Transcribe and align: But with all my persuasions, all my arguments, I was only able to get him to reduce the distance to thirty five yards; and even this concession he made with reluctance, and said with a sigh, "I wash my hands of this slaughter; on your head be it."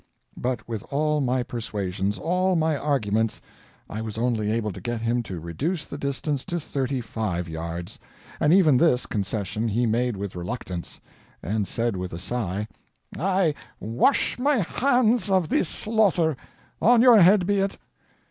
But 0.35 0.67
with 0.67 0.81
all 0.89 1.21
my 1.21 1.43
persuasions, 1.43 2.17
all 2.17 2.55
my 2.55 2.75
arguments, 2.75 3.39
I 3.87 4.01
was 4.01 4.17
only 4.17 4.49
able 4.51 4.71
to 4.71 4.81
get 4.81 4.99
him 4.99 5.21
to 5.21 5.39
reduce 5.39 5.85
the 5.85 5.99
distance 5.99 6.43
to 6.45 6.59
thirty 6.59 7.01
five 7.01 7.47
yards; 7.47 7.99
and 8.39 8.51
even 8.51 8.77
this 8.77 9.05
concession 9.05 9.67
he 9.67 9.85
made 9.85 10.17
with 10.17 10.35
reluctance, 10.35 10.99
and 11.43 11.67
said 11.67 11.95
with 11.95 12.13
a 12.13 12.17
sigh, 12.17 12.67
"I 13.19 13.53
wash 13.79 14.39
my 14.39 14.57
hands 14.57 15.29
of 15.29 15.49
this 15.49 15.69
slaughter; 15.69 16.35
on 16.81 17.03
your 17.03 17.19
head 17.21 17.45
be 17.45 17.59
it." 17.59 17.77